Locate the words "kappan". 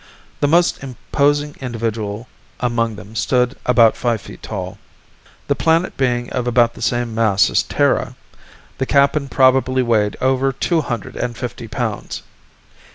8.87-9.29